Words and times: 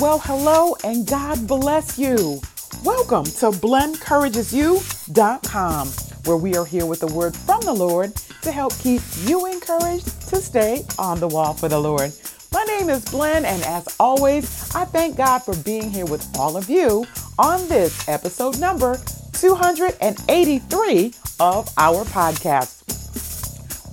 Well, 0.00 0.18
hello 0.18 0.74
and 0.82 1.06
God 1.06 1.46
bless 1.46 2.00
you. 2.00 2.40
Welcome 2.82 3.26
to 3.26 3.52
BlenCouragesYou.com, 3.52 5.88
where 6.24 6.36
we 6.36 6.56
are 6.56 6.64
here 6.64 6.84
with 6.84 6.98
the 6.98 7.06
word 7.06 7.36
from 7.36 7.60
the 7.60 7.72
Lord 7.72 8.12
to 8.42 8.50
help 8.50 8.76
keep 8.80 9.02
you 9.22 9.46
encouraged 9.46 10.06
to 10.30 10.38
stay 10.38 10.84
on 10.98 11.20
the 11.20 11.28
wall 11.28 11.54
for 11.54 11.68
the 11.68 11.78
Lord. 11.78 12.12
My 12.52 12.64
name 12.64 12.90
is 12.90 13.04
Blen, 13.04 13.44
and 13.44 13.62
as 13.62 13.86
always, 14.00 14.74
I 14.74 14.84
thank 14.84 15.16
God 15.16 15.44
for 15.44 15.54
being 15.58 15.92
here 15.92 16.06
with 16.06 16.26
all 16.36 16.56
of 16.56 16.68
you 16.68 17.06
on 17.38 17.68
this 17.68 18.08
episode 18.08 18.58
number 18.58 18.98
283 19.34 21.14
of 21.38 21.72
our 21.78 22.04
podcast. 22.06 22.80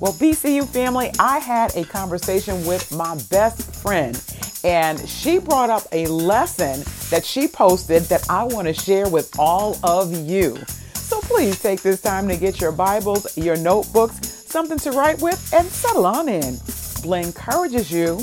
Well, 0.01 0.13
BCU 0.13 0.67
family, 0.67 1.11
I 1.19 1.37
had 1.37 1.75
a 1.75 1.83
conversation 1.83 2.65
with 2.65 2.91
my 2.91 3.15
best 3.29 3.61
friend, 3.75 4.15
and 4.63 4.99
she 5.09 5.39
brought 5.39 5.69
up 5.69 5.83
a 5.91 6.05
lesson 6.07 6.83
that 7.09 7.25
she 7.25 7.47
posted 7.47 8.03
that 8.03 8.29
I 8.29 8.43
want 8.43 8.67
to 8.67 8.73
share 8.73 9.09
with 9.09 9.37
all 9.39 9.77
of 9.83 10.13
you. 10.13 10.57
So 10.93 11.19
please 11.21 11.61
take 11.61 11.81
this 11.81 12.01
time 12.01 12.27
to 12.27 12.37
get 12.37 12.61
your 12.61 12.71
Bibles, 12.71 13.37
your 13.37 13.57
notebooks, 13.57 14.45
something 14.47 14.77
to 14.79 14.91
write 14.91 15.21
with, 15.21 15.53
and 15.53 15.67
settle 15.67 16.05
on 16.05 16.29
in. 16.29 16.57
Blen 17.03 17.25
encourages 17.25 17.91
you 17.91 18.19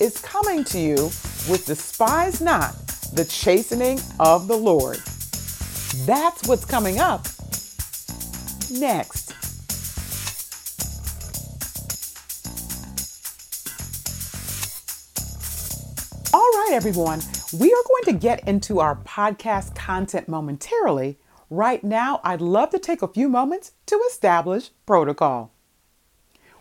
is 0.00 0.18
coming 0.22 0.64
to 0.64 0.78
you 0.78 0.96
with 1.48 1.64
despise 1.66 2.40
not 2.40 2.76
the 3.12 3.24
chastening 3.24 4.00
of 4.18 4.48
the 4.48 4.56
Lord. 4.56 4.98
That's 6.06 6.46
what's 6.46 6.64
coming 6.64 6.98
up 6.98 7.26
next. 8.70 9.29
Right, 16.70 16.76
everyone, 16.76 17.20
we 17.58 17.72
are 17.72 17.82
going 17.88 18.04
to 18.04 18.12
get 18.12 18.46
into 18.46 18.78
our 18.78 18.94
podcast 18.94 19.74
content 19.74 20.28
momentarily. 20.28 21.18
Right 21.48 21.82
now, 21.82 22.20
I'd 22.22 22.40
love 22.40 22.70
to 22.70 22.78
take 22.78 23.02
a 23.02 23.08
few 23.08 23.28
moments 23.28 23.72
to 23.86 24.00
establish 24.08 24.70
protocol. 24.86 25.50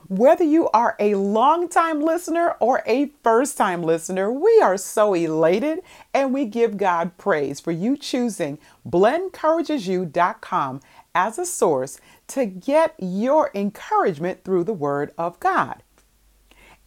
Whether 0.08 0.46
you 0.46 0.68
are 0.70 0.96
a 1.00 1.14
long-time 1.14 2.02
listener 2.02 2.56
or 2.60 2.82
a 2.88 3.12
first-time 3.24 3.84
listener, 3.84 4.32
we 4.32 4.60
are 4.64 4.78
so 4.78 5.14
elated 5.14 5.82
and 6.12 6.34
we 6.34 6.46
give 6.46 6.78
God 6.78 7.16
praise 7.20 7.60
for 7.60 7.72
you 7.72 7.96
choosing 7.96 8.58
BlenCouragesYou.com 8.88 10.82
as 11.14 11.38
a 11.38 11.46
source 11.46 12.02
to 12.30 12.48
get 12.48 12.96
your 12.98 13.52
encouragement 13.54 14.44
through 14.44 14.64
the 14.64 14.74
Word 14.74 15.14
of 15.20 15.40
God. 15.40 15.84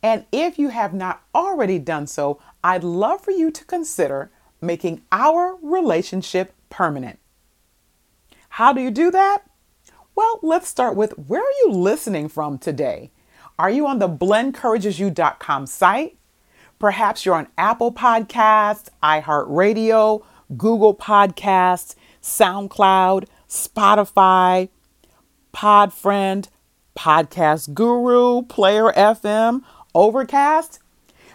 And 0.02 0.24
if 0.32 0.58
you 0.58 0.70
have 0.70 0.92
not 0.92 1.22
already 1.32 1.78
done 1.78 2.08
so, 2.08 2.40
I'd 2.64 2.84
love 2.84 3.20
for 3.22 3.30
you 3.30 3.50
to 3.50 3.64
consider 3.64 4.30
making 4.60 5.02
our 5.10 5.58
relationship 5.62 6.54
permanent. 6.70 7.18
How 8.50 8.72
do 8.72 8.80
you 8.80 8.90
do 8.90 9.10
that? 9.10 9.44
Well, 10.14 10.38
let's 10.42 10.68
start 10.68 10.94
with 10.94 11.18
where 11.18 11.40
are 11.40 11.58
you 11.64 11.70
listening 11.72 12.28
from 12.28 12.58
today? 12.58 13.10
Are 13.58 13.70
you 13.70 13.86
on 13.86 13.98
the 13.98 14.08
BlenCouragesYou.com 14.08 15.66
site? 15.66 16.18
Perhaps 16.78 17.24
you're 17.24 17.34
on 17.34 17.48
Apple 17.56 17.92
Podcasts, 17.92 18.88
iHeartRadio, 19.02 20.24
Google 20.56 20.94
Podcasts, 20.94 21.94
SoundCloud, 22.20 23.26
Spotify, 23.48 24.68
Podfriend, 25.54 26.48
Podcast 26.96 27.72
Guru, 27.74 28.42
Player 28.42 28.92
FM, 28.92 29.62
Overcast. 29.94 30.81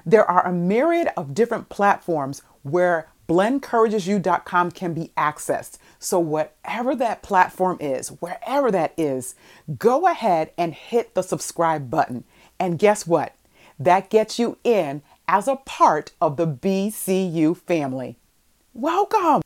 There 0.08 0.24
are 0.24 0.48
a 0.48 0.54
myriad 0.54 1.10
of 1.18 1.34
different 1.34 1.68
platforms 1.68 2.42
where 2.64 3.10
BlenCouragesYou.com 3.28 4.72
can 4.72 4.94
be 4.94 5.12
accessed. 5.18 5.80
So, 6.00 6.18
whatever 6.18 6.96
that 6.96 7.22
platform 7.22 7.78
is, 7.82 8.08
wherever 8.22 8.72
that 8.72 8.94
is, 8.96 9.36
go 9.78 10.08
ahead 10.08 10.52
and 10.58 10.74
hit 10.74 11.14
the 11.14 11.24
subscribe 11.24 11.90
button. 11.90 12.24
And 12.58 12.80
guess 12.80 13.06
what? 13.06 13.36
That 13.78 14.10
gets 14.10 14.40
you 14.40 14.58
in 14.64 15.02
as 15.28 15.46
a 15.46 15.58
part 15.58 16.12
of 16.22 16.38
the 16.38 16.48
BCU 16.48 17.58
family. 17.58 18.16
Welcome. 18.74 19.42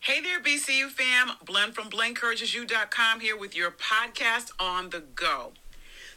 Hey 0.00 0.20
there, 0.20 0.42
BCU 0.42 0.88
fam. 0.88 1.30
Blen 1.42 1.72
from 1.72 1.88
BlenCouragesYou.com 1.88 3.20
here 3.20 3.36
with 3.38 3.56
your 3.56 3.70
podcast 3.70 4.50
on 4.60 4.90
the 4.90 5.00
go. 5.00 5.52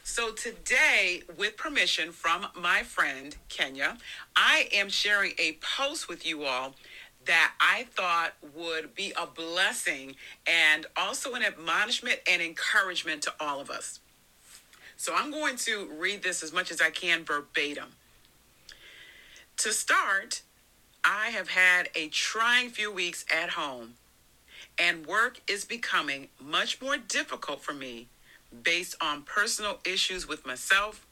So, 0.07 0.31
today, 0.31 1.23
with 1.35 1.57
permission 1.57 2.11
from 2.11 2.45
my 2.55 2.83
friend 2.83 3.35
Kenya, 3.49 3.97
I 4.35 4.69
am 4.71 4.87
sharing 4.87 5.33
a 5.39 5.57
post 5.77 6.07
with 6.07 6.27
you 6.27 6.43
all 6.43 6.75
that 7.25 7.53
I 7.59 7.87
thought 7.89 8.33
would 8.55 8.93
be 8.93 9.13
a 9.19 9.25
blessing 9.25 10.15
and 10.45 10.85
also 10.95 11.33
an 11.33 11.41
admonishment 11.41 12.19
and 12.29 12.39
encouragement 12.39 13.23
to 13.23 13.33
all 13.39 13.59
of 13.59 13.71
us. 13.71 13.99
So, 14.95 15.15
I'm 15.15 15.31
going 15.31 15.55
to 15.57 15.87
read 15.97 16.21
this 16.21 16.43
as 16.43 16.53
much 16.53 16.69
as 16.69 16.79
I 16.79 16.91
can 16.91 17.25
verbatim. 17.25 17.93
To 19.57 19.73
start, 19.73 20.43
I 21.03 21.29
have 21.29 21.49
had 21.49 21.89
a 21.95 22.09
trying 22.09 22.69
few 22.69 22.91
weeks 22.93 23.25
at 23.35 23.49
home, 23.49 23.95
and 24.77 25.07
work 25.07 25.41
is 25.47 25.65
becoming 25.65 26.27
much 26.39 26.79
more 26.79 26.95
difficult 26.95 27.61
for 27.61 27.73
me 27.73 28.07
based 28.63 28.95
on 29.01 29.23
personal 29.23 29.79
issues 29.85 30.27
with 30.27 30.45
myself 30.45 31.05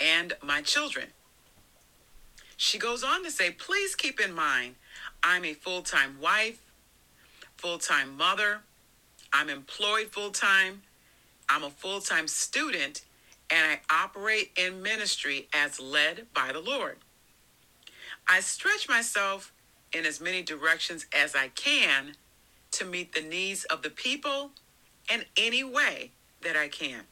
and 0.00 0.34
my 0.42 0.62
children. 0.62 1.08
She 2.56 2.78
goes 2.78 3.02
on 3.02 3.24
to 3.24 3.30
say, 3.30 3.50
please 3.50 3.94
keep 3.94 4.20
in 4.20 4.32
mind, 4.32 4.76
I'm 5.22 5.44
a 5.44 5.54
full 5.54 5.82
time 5.82 6.20
wife, 6.20 6.60
full 7.56 7.78
time 7.78 8.16
mother, 8.16 8.60
I'm 9.32 9.48
employed 9.48 10.08
full 10.08 10.30
time, 10.30 10.82
I'm 11.48 11.64
a 11.64 11.70
full 11.70 12.00
time 12.00 12.28
student, 12.28 13.02
and 13.50 13.78
I 13.90 14.02
operate 14.04 14.52
in 14.56 14.82
ministry 14.82 15.48
as 15.52 15.80
led 15.80 16.26
by 16.34 16.52
the 16.52 16.60
Lord. 16.60 16.98
I 18.28 18.40
stretch 18.40 18.88
myself 18.88 19.52
in 19.92 20.06
as 20.06 20.20
many 20.20 20.42
directions 20.42 21.06
as 21.12 21.34
I 21.34 21.48
can 21.48 22.14
to 22.72 22.84
meet 22.84 23.12
the 23.12 23.20
needs 23.20 23.64
of 23.64 23.82
the 23.82 23.90
people 23.90 24.52
in 25.12 25.24
any 25.36 25.64
way 25.64 26.12
that 26.42 26.56
I 26.56 26.68
can. 26.68 27.02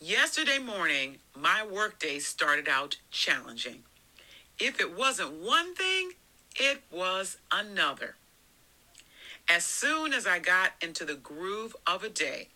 Yesterday 0.00 0.58
morning, 0.58 1.18
my 1.38 1.66
workday 1.66 2.18
started 2.18 2.68
out 2.68 2.98
challenging. 3.10 3.84
If 4.58 4.80
it 4.80 4.96
wasn't 4.96 5.32
one 5.32 5.74
thing, 5.74 6.12
it 6.56 6.82
was 6.90 7.38
another. 7.52 8.16
As 9.48 9.64
soon 9.64 10.12
as 10.12 10.26
I 10.26 10.38
got 10.38 10.72
into 10.80 11.04
the 11.04 11.14
groove 11.14 11.74
of 11.86 12.02
a 12.02 12.08
day, 12.08 12.48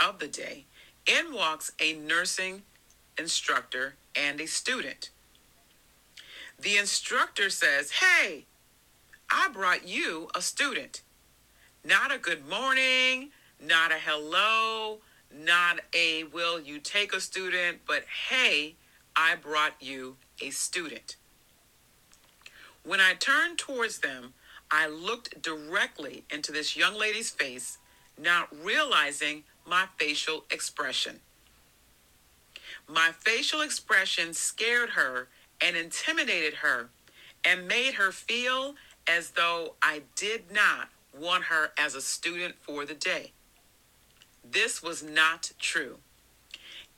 of 0.00 0.18
the 0.18 0.28
day, 0.28 0.64
in 1.06 1.32
walks 1.32 1.70
a 1.80 1.92
nursing 1.94 2.62
instructor 3.18 3.94
and 4.16 4.40
a 4.40 4.46
student. 4.46 5.10
The 6.58 6.76
instructor 6.76 7.50
says, 7.50 7.90
Hey, 7.92 8.46
I 9.30 9.48
brought 9.52 9.86
you 9.86 10.28
a 10.34 10.40
student. 10.40 11.02
Not 11.84 12.12
a 12.14 12.18
good 12.18 12.48
morning, 12.48 13.30
not 13.66 13.92
a 13.92 13.96
hello, 13.96 14.98
not 15.32 15.80
a 15.94 16.24
will 16.24 16.60
you 16.60 16.78
take 16.78 17.12
a 17.12 17.20
student, 17.20 17.78
but 17.86 18.04
hey, 18.28 18.74
I 19.16 19.36
brought 19.36 19.74
you 19.80 20.16
a 20.40 20.50
student. 20.50 21.16
When 22.84 23.00
I 23.00 23.14
turned 23.14 23.58
towards 23.58 23.98
them, 23.98 24.34
I 24.70 24.86
looked 24.86 25.40
directly 25.40 26.24
into 26.30 26.52
this 26.52 26.76
young 26.76 26.98
lady's 26.98 27.30
face, 27.30 27.78
not 28.20 28.48
realizing 28.54 29.44
my 29.66 29.86
facial 29.98 30.44
expression. 30.50 31.20
My 32.88 33.10
facial 33.18 33.62
expression 33.62 34.34
scared 34.34 34.90
her 34.90 35.28
and 35.60 35.76
intimidated 35.76 36.54
her 36.54 36.90
and 37.44 37.66
made 37.66 37.94
her 37.94 38.12
feel 38.12 38.74
as 39.08 39.30
though 39.30 39.74
I 39.82 40.02
did 40.16 40.52
not 40.52 40.88
want 41.18 41.44
her 41.44 41.72
as 41.78 41.94
a 41.94 42.00
student 42.00 42.56
for 42.60 42.84
the 42.84 42.94
day. 42.94 43.32
This 44.48 44.82
was 44.82 45.02
not 45.02 45.52
true. 45.58 45.98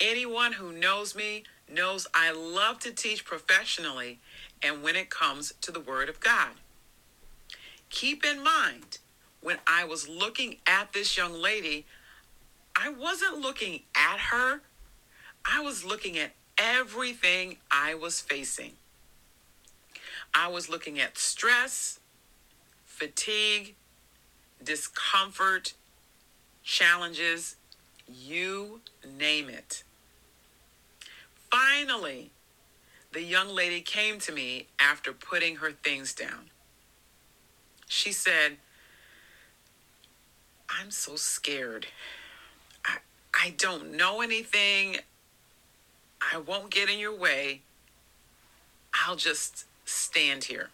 Anyone 0.01 0.55
who 0.55 0.73
knows 0.73 1.15
me 1.15 1.45
knows 1.73 2.07
I 2.15 2.33
love 2.33 2.81
to 2.81 2.93
teach 2.93 3.25
professionally 3.25 4.19
and 4.63 4.83
when 4.83 4.97
it 4.97 5.11
comes 5.11 5.55
to 5.63 5.71
the 5.71 5.81
Word 5.81 6.09
of 6.09 6.21
God. 6.21 6.53
Keep 7.89 8.25
in 8.25 8.43
mind, 8.43 8.99
when 9.41 9.59
I 9.67 9.85
was 9.85 10.09
looking 10.09 10.57
at 10.67 10.93
this 10.93 11.17
young 11.17 11.33
lady, 11.33 11.87
I 12.77 12.89
wasn't 12.91 13.39
looking 13.39 13.83
at 13.95 14.19
her, 14.19 14.61
I 15.45 15.61
was 15.61 15.85
looking 15.85 16.19
at 16.19 16.33
everything 16.59 17.57
I 17.71 17.95
was 17.95 18.21
facing. 18.21 18.73
I 20.35 20.49
was 20.49 20.69
looking 20.69 20.99
at 20.99 21.17
stress, 21.17 22.01
fatigue, 22.85 23.75
discomfort, 24.63 25.75
challenges, 26.67 27.55
you 28.09 28.81
name 29.19 29.49
it. 29.49 29.85
Finally, 31.51 32.33
the 33.13 33.23
young 33.23 33.49
lady 33.49 33.81
came 33.81 34.19
to 34.19 34.33
me 34.33 34.67
after 34.81 35.13
putting 35.13 35.57
her 35.57 35.71
things 35.71 36.13
down. 36.13 36.51
She 37.87 38.11
said, 38.13 38.59
I'm 40.69 40.91
so 40.91 41.15
scared. 41.15 41.87
I, 42.85 42.97
I 43.33 43.51
don't 43.57 43.97
know 43.97 44.21
anything. 44.21 44.97
I 46.21 46.39
won't 46.39 46.71
get 46.71 46.91
in 46.91 46.99
your 46.99 47.17
way. 47.17 47.61
I'll 48.93 49.17
just 49.17 49.67
stand 49.85 50.45
here. 50.45 50.71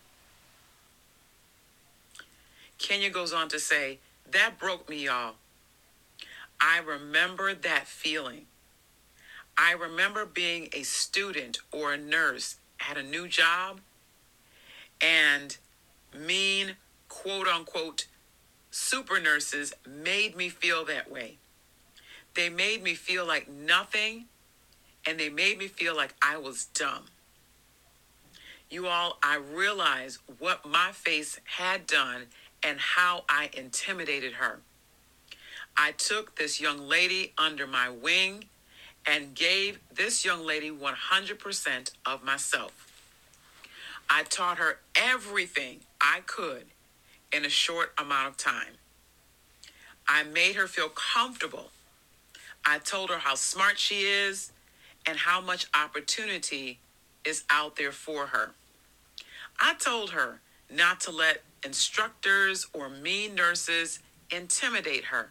Kenya 2.78 3.10
goes 3.10 3.34
on 3.34 3.48
to 3.50 3.60
say, 3.60 3.98
That 4.30 4.58
broke 4.58 4.88
me, 4.88 5.04
y'all. 5.04 5.34
I 6.62 6.78
remember 6.78 7.54
that 7.54 7.88
feeling. 7.88 8.46
I 9.58 9.72
remember 9.72 10.24
being 10.24 10.68
a 10.72 10.84
student 10.84 11.58
or 11.72 11.92
a 11.92 11.98
nurse 11.98 12.56
at 12.88 12.96
a 12.96 13.02
new 13.02 13.26
job 13.26 13.80
and 15.00 15.56
mean, 16.16 16.76
quote 17.08 17.48
unquote, 17.48 18.06
super 18.70 19.18
nurses 19.18 19.74
made 19.86 20.36
me 20.36 20.48
feel 20.48 20.84
that 20.84 21.10
way. 21.10 21.38
They 22.34 22.48
made 22.48 22.82
me 22.82 22.94
feel 22.94 23.26
like 23.26 23.48
nothing 23.48 24.26
and 25.04 25.18
they 25.18 25.28
made 25.28 25.58
me 25.58 25.66
feel 25.66 25.96
like 25.96 26.14
I 26.22 26.36
was 26.38 26.66
dumb. 26.66 27.06
You 28.70 28.86
all, 28.86 29.18
I 29.20 29.36
realized 29.36 30.18
what 30.38 30.64
my 30.64 30.92
face 30.92 31.40
had 31.44 31.86
done 31.88 32.26
and 32.62 32.78
how 32.78 33.24
I 33.28 33.50
intimidated 33.52 34.34
her. 34.34 34.60
I 35.76 35.92
took 35.92 36.36
this 36.36 36.60
young 36.60 36.78
lady 36.88 37.32
under 37.38 37.66
my 37.66 37.88
wing 37.88 38.44
and 39.06 39.34
gave 39.34 39.80
this 39.92 40.24
young 40.24 40.46
lady 40.46 40.70
100% 40.70 41.90
of 42.06 42.22
myself. 42.22 42.88
I 44.08 44.22
taught 44.24 44.58
her 44.58 44.78
everything 44.94 45.80
I 46.00 46.20
could 46.26 46.66
in 47.32 47.44
a 47.44 47.48
short 47.48 47.92
amount 47.98 48.28
of 48.28 48.36
time. 48.36 48.74
I 50.06 50.22
made 50.22 50.56
her 50.56 50.66
feel 50.66 50.90
comfortable. 50.90 51.70
I 52.64 52.78
told 52.78 53.10
her 53.10 53.19
how 53.19 53.34
smart 53.34 53.78
she 53.78 54.02
is 54.02 54.52
and 55.06 55.19
how 55.19 55.40
much 55.40 55.66
opportunity 55.74 56.78
is 57.24 57.44
out 57.50 57.76
there 57.76 57.92
for 57.92 58.26
her. 58.26 58.50
I 59.58 59.74
told 59.74 60.10
her 60.10 60.40
not 60.70 61.00
to 61.02 61.10
let 61.10 61.42
instructors 61.64 62.66
or 62.72 62.88
mean 62.88 63.34
nurses 63.34 64.00
intimidate 64.30 65.04
her. 65.06 65.30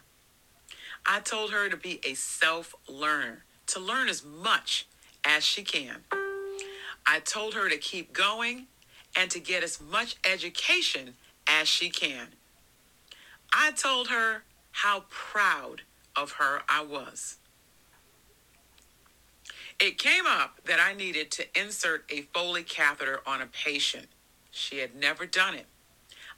I 1.06 1.20
told 1.20 1.50
her 1.52 1.68
to 1.68 1.76
be 1.76 2.00
a 2.04 2.14
self 2.14 2.74
learner, 2.88 3.44
to 3.68 3.80
learn 3.80 4.08
as 4.08 4.24
much 4.24 4.86
as 5.24 5.44
she 5.44 5.62
can. 5.62 6.04
I 7.06 7.20
told 7.24 7.54
her 7.54 7.68
to 7.68 7.76
keep 7.76 8.12
going 8.12 8.66
and 9.16 9.30
to 9.30 9.40
get 9.40 9.62
as 9.62 9.80
much 9.80 10.16
education 10.24 11.14
as 11.46 11.68
she 11.68 11.90
can. 11.90 12.28
I 13.52 13.72
told 13.72 14.08
her 14.08 14.44
how 14.70 15.04
proud 15.10 15.82
of 16.16 16.32
her 16.32 16.62
I 16.68 16.82
was. 16.84 17.36
It 19.80 19.98
came 19.98 20.26
up 20.26 20.60
that 20.64 20.78
I 20.80 20.94
needed 20.94 21.30
to 21.32 21.60
insert 21.60 22.04
a 22.10 22.22
Foley 22.32 22.62
catheter 22.62 23.20
on 23.26 23.42
a 23.42 23.46
patient. 23.46 24.06
She 24.50 24.78
had 24.78 24.94
never 24.94 25.26
done 25.26 25.54
it. 25.54 25.66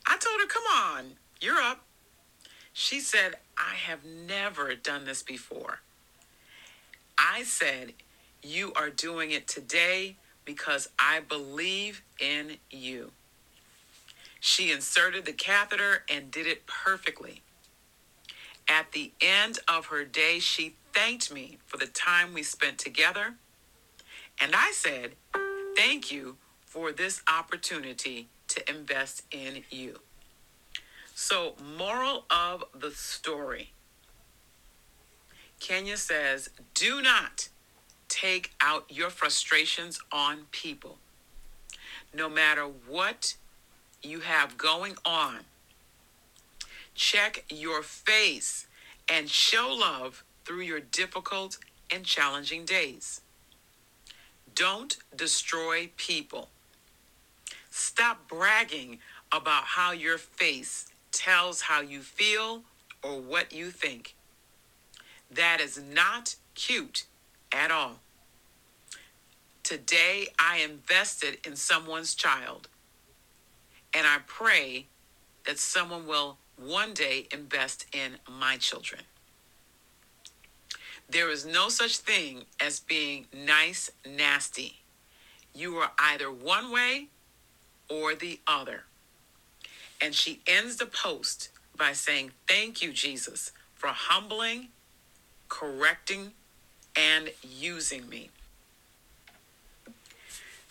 I 0.06 0.16
told 0.16 0.40
her, 0.40 0.46
Come 0.46 0.64
on, 0.72 1.04
you're 1.40 1.60
up. 1.60 1.84
She 2.72 3.00
said, 3.00 3.34
I 3.58 3.74
have 3.74 4.04
never 4.04 4.74
done 4.74 5.04
this 5.04 5.22
before. 5.22 5.80
I 7.18 7.42
said, 7.44 7.92
You 8.42 8.72
are 8.74 8.90
doing 8.90 9.30
it 9.30 9.46
today 9.46 10.16
because 10.44 10.88
I 10.98 11.20
believe 11.20 12.02
in 12.20 12.56
you. 12.70 13.12
She 14.40 14.70
inserted 14.70 15.24
the 15.24 15.32
catheter 15.32 16.04
and 16.08 16.30
did 16.30 16.46
it 16.46 16.66
perfectly. 16.66 17.42
At 18.68 18.92
the 18.92 19.12
end 19.20 19.58
of 19.68 19.86
her 19.86 20.04
day, 20.04 20.38
she 20.38 20.74
thanked 20.92 21.32
me 21.32 21.58
for 21.66 21.76
the 21.76 21.86
time 21.86 22.34
we 22.34 22.42
spent 22.42 22.78
together. 22.78 23.34
And 24.40 24.54
I 24.54 24.72
said, 24.72 25.12
Thank 25.76 26.10
you 26.12 26.36
for 26.66 26.92
this 26.92 27.22
opportunity 27.28 28.28
to 28.48 28.68
invest 28.70 29.22
in 29.30 29.64
you. 29.70 30.00
So, 31.16 31.54
moral 31.62 32.24
of 32.28 32.64
the 32.74 32.90
story 32.90 33.70
Kenya 35.60 35.96
says, 35.96 36.50
Do 36.74 37.00
not 37.00 37.48
take 38.08 38.52
out 38.60 38.84
your 38.88 39.10
frustrations 39.10 40.00
on 40.10 40.46
people. 40.50 40.98
No 42.12 42.28
matter 42.28 42.64
what 42.64 43.36
you 44.02 44.20
have 44.20 44.58
going 44.58 44.96
on, 45.04 45.40
check 46.96 47.44
your 47.48 47.82
face 47.82 48.66
and 49.08 49.30
show 49.30 49.72
love 49.72 50.24
through 50.44 50.62
your 50.62 50.80
difficult 50.80 51.58
and 51.90 52.04
challenging 52.04 52.64
days. 52.64 53.20
Don't 54.54 54.96
destroy 55.14 55.90
people. 55.96 56.48
Stop 57.70 58.28
bragging 58.28 58.98
about 59.32 59.64
how 59.64 59.92
your 59.92 60.18
face 60.18 60.90
tells 61.14 61.62
how 61.62 61.80
you 61.80 62.00
feel 62.00 62.62
or 63.02 63.20
what 63.20 63.52
you 63.52 63.70
think. 63.70 64.14
That 65.30 65.60
is 65.60 65.80
not 65.80 66.36
cute 66.54 67.04
at 67.52 67.70
all. 67.70 68.00
Today, 69.62 70.28
I 70.38 70.58
invested 70.58 71.38
in 71.46 71.56
someone's 71.56 72.14
child, 72.14 72.68
and 73.94 74.06
I 74.06 74.18
pray 74.26 74.86
that 75.46 75.58
someone 75.58 76.06
will 76.06 76.36
one 76.56 76.92
day 76.92 77.26
invest 77.32 77.86
in 77.92 78.18
my 78.30 78.56
children. 78.58 79.02
There 81.08 81.30
is 81.30 81.46
no 81.46 81.68
such 81.68 81.98
thing 81.98 82.44
as 82.60 82.80
being 82.80 83.26
nice, 83.32 83.90
nasty. 84.06 84.82
You 85.54 85.76
are 85.76 85.92
either 85.98 86.30
one 86.30 86.70
way 86.70 87.08
or 87.88 88.14
the 88.14 88.40
other. 88.46 88.84
And 90.04 90.14
she 90.14 90.42
ends 90.46 90.76
the 90.76 90.84
post 90.84 91.48
by 91.78 91.92
saying, 91.92 92.32
Thank 92.46 92.82
you, 92.82 92.92
Jesus, 92.92 93.52
for 93.74 93.86
humbling, 93.86 94.68
correcting, 95.48 96.32
and 96.94 97.30
using 97.42 98.06
me. 98.10 98.28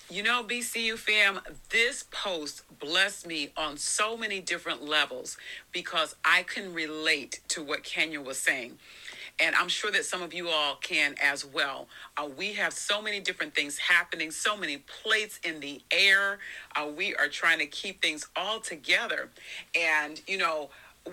You 0.08 0.22
know, 0.22 0.44
BCU 0.44 1.00
fam, 1.00 1.40
this 1.72 2.06
post 2.12 2.62
blessed 2.78 3.25
me 3.25 3.50
on 3.58 3.78
so 3.78 4.16
many 4.16 4.40
different 4.40 4.88
levels 4.88 5.36
because 5.72 6.16
I 6.24 6.44
can 6.44 6.72
relate 6.72 7.40
to 7.48 7.63
what 7.63 7.84
Kenya 7.84 8.22
was 8.22 8.38
saying. 8.38 8.78
And 9.40 9.56
I'm 9.56 9.68
sure 9.68 9.92
that 9.92 10.06
some 10.06 10.22
of 10.22 10.34
you 10.34 10.50
all 10.50 10.75
can 10.75 11.16
as 11.22 11.46
well. 11.46 11.88
Uh, 12.18 12.30
we 12.38 12.54
have 12.54 12.74
so 12.74 13.02
many 13.02 13.20
different 13.20 13.56
things 13.56 13.78
happening, 13.78 14.32
so 14.32 14.56
many 14.56 14.78
plates 14.78 15.40
in 15.44 15.60
the 15.60 15.82
air. 15.92 16.40
Uh, 16.75 16.88
we 16.96 17.16
are 17.16 17.28
trying 17.28 17.60
to 17.60 17.66
keep 17.66 18.02
things 18.02 18.28
all 18.36 18.60
together. 18.60 19.30
And, 19.75 20.22
you 20.28 20.38
know, 20.38 20.70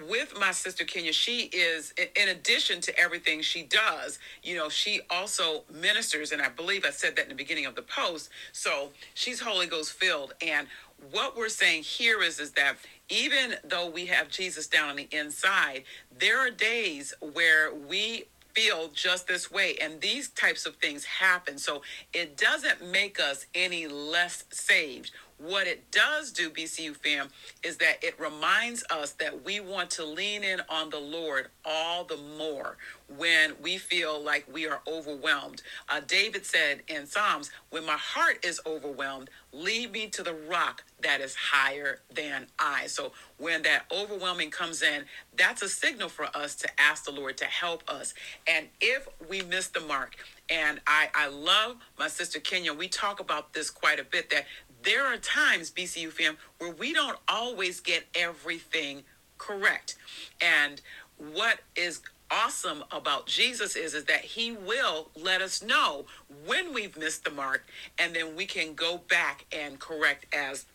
with 0.08 0.38
my 0.38 0.52
sister 0.52 0.84
Kenya, 0.84 1.12
she 1.12 1.50
is, 1.52 1.92
in 2.14 2.28
addition 2.28 2.80
to 2.82 2.98
everything 2.98 3.42
she 3.42 3.62
does, 3.62 4.18
you 4.42 4.54
know, 4.54 4.68
she 4.68 5.00
also 5.10 5.64
ministers. 5.72 6.30
And 6.30 6.40
I 6.40 6.48
believe 6.48 6.84
I 6.84 6.90
said 6.90 7.16
that 7.16 7.24
in 7.24 7.28
the 7.30 7.34
beginning 7.34 7.66
of 7.66 7.74
the 7.74 7.82
post. 7.82 8.30
So 8.52 8.90
she's 9.14 9.40
Holy 9.40 9.66
Ghost 9.66 9.92
filled. 9.92 10.34
And 10.40 10.68
what 11.10 11.36
we're 11.36 11.48
saying 11.48 11.82
here 11.82 12.22
is, 12.22 12.38
is 12.38 12.52
that 12.52 12.76
even 13.10 13.56
though 13.64 13.90
we 13.90 14.06
have 14.06 14.28
Jesus 14.28 14.66
down 14.66 14.90
on 14.90 14.96
the 14.96 15.08
inside, 15.10 15.84
there 16.16 16.38
are 16.38 16.50
days 16.50 17.12
where 17.20 17.74
we 17.74 18.24
feel 18.54 18.88
just 18.88 19.28
this 19.28 19.50
way 19.50 19.76
and 19.80 20.00
these 20.00 20.28
types 20.30 20.66
of 20.66 20.74
things 20.76 21.04
happen 21.04 21.56
so 21.56 21.82
it 22.12 22.36
doesn't 22.36 22.84
make 22.84 23.20
us 23.20 23.46
any 23.54 23.86
less 23.86 24.44
saved 24.50 25.12
what 25.40 25.66
it 25.66 25.90
does 25.90 26.32
do, 26.32 26.50
BCU 26.50 26.94
fam, 26.94 27.28
is 27.62 27.78
that 27.78 28.04
it 28.04 28.20
reminds 28.20 28.84
us 28.90 29.12
that 29.12 29.42
we 29.42 29.58
want 29.58 29.88
to 29.92 30.04
lean 30.04 30.44
in 30.44 30.60
on 30.68 30.90
the 30.90 30.98
Lord 30.98 31.48
all 31.64 32.04
the 32.04 32.18
more 32.36 32.76
when 33.16 33.54
we 33.62 33.78
feel 33.78 34.22
like 34.22 34.44
we 34.52 34.68
are 34.68 34.80
overwhelmed. 34.86 35.62
Uh, 35.88 36.00
David 36.06 36.44
said 36.44 36.82
in 36.88 37.06
Psalms, 37.06 37.50
When 37.70 37.86
my 37.86 37.96
heart 37.96 38.44
is 38.44 38.60
overwhelmed, 38.66 39.30
lead 39.52 39.92
me 39.92 40.08
to 40.08 40.22
the 40.22 40.34
rock 40.34 40.84
that 41.02 41.20
is 41.20 41.34
higher 41.34 42.00
than 42.14 42.46
I. 42.58 42.86
So 42.86 43.12
when 43.38 43.62
that 43.62 43.84
overwhelming 43.92 44.50
comes 44.50 44.82
in, 44.82 45.04
that's 45.36 45.62
a 45.62 45.68
signal 45.68 46.08
for 46.08 46.26
us 46.34 46.54
to 46.56 46.68
ask 46.80 47.04
the 47.04 47.12
Lord 47.12 47.36
to 47.38 47.44
help 47.46 47.82
us. 47.88 48.14
And 48.46 48.68
if 48.80 49.08
we 49.28 49.42
miss 49.42 49.68
the 49.68 49.80
mark, 49.80 50.16
and 50.48 50.80
I, 50.86 51.08
I 51.14 51.28
love 51.28 51.76
my 51.98 52.08
sister 52.08 52.40
Kenya. 52.40 52.74
We 52.74 52.88
talk 52.88 53.20
about 53.20 53.52
this 53.52 53.70
quite 53.70 54.00
a 54.00 54.04
bit 54.04 54.30
that 54.30 54.46
there 54.82 55.06
are 55.06 55.16
times, 55.16 55.70
BCU 55.70 56.10
fam, 56.10 56.36
where 56.58 56.72
we 56.72 56.92
don't 56.92 57.18
always 57.28 57.80
get 57.80 58.04
everything 58.14 59.02
correct. 59.38 59.96
And 60.40 60.80
what 61.16 61.60
is 61.76 62.00
awesome 62.30 62.84
about 62.92 63.26
Jesus 63.26 63.74
is 63.74 63.94
is 63.94 64.04
that 64.04 64.20
he 64.20 64.52
will 64.52 65.08
let 65.16 65.42
us 65.42 65.62
know 65.62 66.06
when 66.46 66.72
we've 66.72 66.96
missed 66.96 67.24
the 67.24 67.30
mark 67.30 67.66
and 67.98 68.14
then 68.14 68.36
we 68.36 68.46
can 68.46 68.74
go 68.74 68.98
back 69.08 69.46
and 69.52 69.78
correct 69.78 70.26
as 70.32 70.66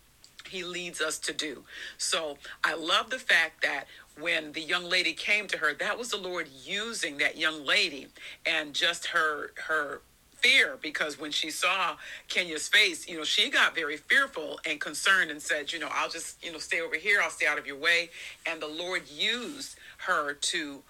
he 0.48 0.64
leads 0.64 1.02
us 1.02 1.20
to 1.20 1.34
do. 1.34 1.64
So 1.98 2.38
I 2.64 2.76
love 2.76 3.10
the 3.10 3.20
fact 3.20 3.62
that 3.64 3.86
when 4.20 4.54
the 4.54 4.62
young 4.62 4.90
lady 4.90 5.14
came 5.14 5.48
to 5.48 5.58
her, 5.58 5.74
that 5.74 5.98
was 5.98 6.10
the 6.10 6.18
Lord 6.18 6.48
using 6.64 7.18
that 7.18 7.38
young 7.38 7.66
lady 7.66 8.08
and 8.46 8.74
just 8.74 9.08
her 9.08 9.52
her 9.68 10.02
fear 10.46 10.78
because 10.82 11.20
when 11.20 11.32
she 11.32 11.50
saw 11.50 11.96
Kenya's 12.28 12.68
face, 12.68 13.08
you 13.08 13.18
know, 13.18 13.24
she 13.24 13.50
got 13.50 13.74
very 13.74 13.98
fearful 13.98 14.60
and 14.66 14.80
concerned 14.80 15.32
and 15.32 15.42
said, 15.42 15.74
you 15.74 15.80
know, 15.80 15.90
I'll 15.92 16.10
just, 16.10 16.44
you 16.46 16.52
know, 16.52 16.60
stay 16.60 16.82
over 16.82 16.96
here, 16.96 17.20
I'll 17.24 17.32
stay 17.32 17.48
out 17.48 17.58
of 17.58 17.66
your 17.66 17.78
way. 17.78 18.10
And 18.46 18.62
the 18.62 18.68
Lord 18.68 19.10
used 19.10 19.76
her 20.06 20.34
to 20.34 20.84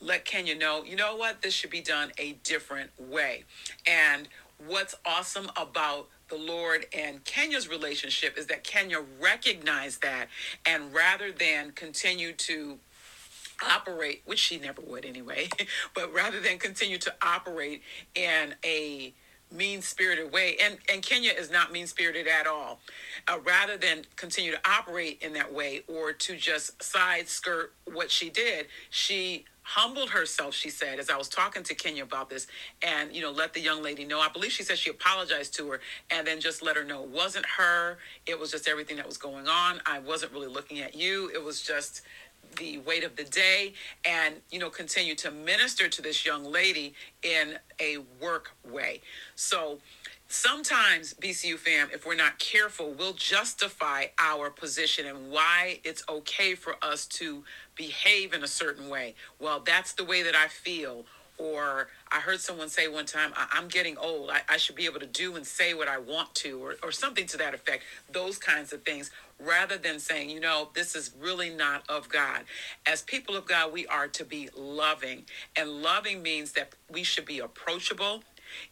let 0.00 0.24
Kenya 0.24 0.56
know, 0.56 0.82
you 0.82 0.96
know 0.96 1.14
what, 1.16 1.42
this 1.42 1.54
should 1.54 1.70
be 1.70 1.80
done 1.80 2.10
a 2.18 2.32
different 2.44 2.90
way. 2.98 3.44
And 3.86 4.28
what's 4.66 4.94
awesome 5.04 5.50
about 5.56 6.08
the 6.32 6.38
Lord 6.38 6.86
and 6.94 7.22
Kenya's 7.24 7.68
relationship 7.68 8.38
is 8.38 8.46
that 8.46 8.64
Kenya 8.64 8.98
recognized 9.20 10.00
that 10.02 10.28
and 10.64 10.92
rather 10.92 11.30
than 11.30 11.72
continue 11.72 12.32
to 12.32 12.78
operate, 13.62 14.22
which 14.24 14.38
she 14.38 14.58
never 14.58 14.80
would 14.80 15.04
anyway, 15.04 15.48
but 15.94 16.12
rather 16.12 16.40
than 16.40 16.58
continue 16.58 16.96
to 16.98 17.12
operate 17.22 17.82
in 18.14 18.54
a 18.64 19.12
mean 19.52 19.82
spirited 19.82 20.32
way, 20.32 20.56
and, 20.62 20.78
and 20.92 21.02
Kenya 21.02 21.32
is 21.32 21.50
not 21.50 21.72
mean 21.72 21.86
spirited 21.86 22.26
at 22.26 22.46
all, 22.46 22.80
uh, 23.28 23.38
rather 23.44 23.76
than 23.76 24.04
continue 24.16 24.52
to 24.52 24.60
operate 24.68 25.22
in 25.22 25.32
that 25.34 25.52
way 25.52 25.82
or 25.88 26.12
to 26.12 26.36
just 26.36 26.82
side 26.82 27.28
skirt 27.28 27.72
what 27.84 28.10
she 28.10 28.30
did, 28.30 28.66
she 28.90 29.44
humbled 29.64 30.10
herself 30.10 30.52
she 30.52 30.68
said 30.68 30.98
as 30.98 31.08
i 31.08 31.16
was 31.16 31.28
talking 31.28 31.62
to 31.62 31.72
kenya 31.72 32.02
about 32.02 32.28
this 32.28 32.48
and 32.82 33.14
you 33.14 33.22
know 33.22 33.30
let 33.30 33.52
the 33.54 33.60
young 33.60 33.82
lady 33.82 34.04
know. 34.04 34.20
I 34.20 34.28
believe 34.28 34.52
she 34.52 34.62
said 34.62 34.78
she 34.78 34.90
apologized 34.90 35.54
to 35.54 35.70
her 35.70 35.80
and 36.10 36.26
then 36.26 36.40
just 36.40 36.62
let 36.62 36.76
her 36.76 36.84
know 36.84 37.02
it 37.02 37.08
wasn't 37.10 37.46
her. 37.46 37.98
It 38.26 38.38
was 38.38 38.50
just 38.50 38.68
everything 38.68 38.96
that 38.96 39.06
was 39.06 39.16
going 39.16 39.48
on. 39.48 39.80
I 39.86 39.98
wasn't 40.00 40.32
really 40.32 40.48
looking 40.48 40.80
at 40.80 40.94
you. 40.94 41.30
It 41.34 41.42
was 41.42 41.62
just 41.62 42.02
the 42.56 42.78
weight 42.78 43.04
of 43.04 43.16
the 43.16 43.24
day 43.24 43.72
and 44.04 44.36
you 44.50 44.58
know 44.58 44.70
continue 44.70 45.14
to 45.14 45.30
minister 45.30 45.88
to 45.88 46.02
this 46.02 46.24
young 46.26 46.44
lady 46.44 46.94
in 47.22 47.58
a 47.80 47.98
work 48.20 48.50
way 48.70 49.00
so 49.34 49.78
sometimes 50.28 51.14
bcu 51.14 51.56
fam 51.56 51.88
if 51.92 52.06
we're 52.06 52.14
not 52.14 52.38
careful 52.38 52.92
we'll 52.92 53.14
justify 53.14 54.04
our 54.18 54.50
position 54.50 55.06
and 55.06 55.30
why 55.30 55.80
it's 55.84 56.02
okay 56.08 56.54
for 56.54 56.76
us 56.82 57.06
to 57.06 57.42
behave 57.74 58.32
in 58.32 58.42
a 58.42 58.48
certain 58.48 58.88
way 58.88 59.14
well 59.38 59.60
that's 59.60 59.92
the 59.94 60.04
way 60.04 60.22
that 60.22 60.34
i 60.34 60.48
feel 60.48 61.04
or 61.38 61.88
I 62.10 62.20
heard 62.20 62.40
someone 62.40 62.68
say 62.68 62.88
one 62.88 63.06
time, 63.06 63.32
I- 63.36 63.58
am 63.58 63.68
getting 63.68 63.96
old. 63.96 64.30
I-, 64.30 64.42
I 64.48 64.56
should 64.58 64.76
be 64.76 64.84
able 64.84 65.00
to 65.00 65.06
do 65.06 65.34
and 65.34 65.46
say 65.46 65.74
what 65.74 65.88
I 65.88 65.98
want 65.98 66.34
to, 66.36 66.62
or, 66.62 66.76
or 66.82 66.92
something 66.92 67.26
to 67.28 67.36
that 67.38 67.54
effect. 67.54 67.84
Those 68.10 68.38
kinds 68.38 68.72
of 68.72 68.82
things, 68.82 69.10
rather 69.44 69.78
than 69.78 69.98
saying, 69.98 70.30
you 70.30 70.40
know, 70.40 70.70
this 70.74 70.94
is 70.94 71.12
really 71.20 71.50
not 71.50 71.84
of 71.88 72.08
God. 72.08 72.44
As 72.86 73.02
people 73.02 73.36
of 73.36 73.46
God, 73.46 73.72
we 73.72 73.86
are 73.86 74.08
to 74.08 74.24
be 74.24 74.48
loving. 74.56 75.24
And 75.56 75.82
loving 75.82 76.22
means 76.22 76.52
that 76.52 76.74
we 76.90 77.02
should 77.02 77.26
be 77.26 77.38
approachable 77.40 78.22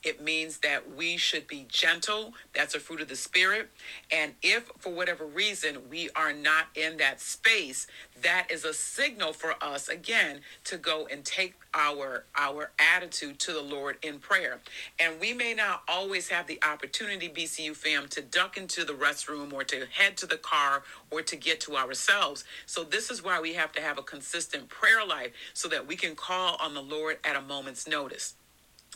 it 0.02 0.22
means 0.22 0.58
that 0.58 0.94
we 0.94 1.16
should 1.16 1.46
be 1.46 1.66
gentle. 1.68 2.34
That's 2.54 2.75
a 2.75 2.80
fruit 2.80 3.00
of 3.00 3.08
the 3.08 3.16
Spirit. 3.16 3.70
And 4.10 4.34
if 4.42 4.70
for 4.78 4.92
whatever 4.92 5.25
reason 5.25 5.78
we 5.90 6.10
are 6.16 6.32
not 6.32 6.66
in 6.75 6.96
that 6.99 7.20
space, 7.20 7.87
that 8.22 8.49
is 8.50 8.64
a 8.64 8.75
signal 8.75 9.32
for 9.32 9.54
us 9.62 9.88
again 9.88 10.40
to 10.64 10.76
go 10.76 11.06
and 11.10 11.25
take 11.25 11.54
our 11.75 12.25
our 12.37 12.70
attitude 12.78 13.38
to 13.40 13.52
the 13.52 13.62
Lord 13.62 13.96
in 14.02 14.18
prayer. 14.18 14.58
And 14.99 15.20
we 15.20 15.32
may 15.32 15.54
not 15.54 15.82
always 15.88 16.28
have 16.28 16.46
the 16.46 16.60
opportunity, 16.62 17.28
BCU 17.28 17.75
fam, 17.75 18.08
to 18.08 18.22
duck 18.22 18.56
into 18.56 18.84
the 18.84 18.92
restroom 18.92 19.52
or 19.52 19.64
to 19.64 19.87
head 19.92 20.16
to 20.18 20.26
the 20.26 20.37
car 20.37 20.82
or 21.10 21.22
to 21.22 21.37
get 21.37 21.60
to 21.62 21.76
ourselves. 21.76 22.44
So 22.66 22.84
this 22.84 23.10
is 23.10 23.22
why 23.22 23.40
we 23.40 23.54
have 23.54 23.72
to 23.72 23.80
have 23.80 23.99
a 23.99 24.02
consistent 24.02 24.68
prayer 24.68 25.04
life 25.06 25.32
so 25.54 25.68
that 25.68 25.87
we 25.87 25.96
can 25.96 26.14
call 26.14 26.56
on 26.60 26.75
the 26.75 26.82
Lord 26.82 27.18
at 27.25 27.37
a 27.37 27.42
moment's 27.42 27.87
notice 27.87 28.34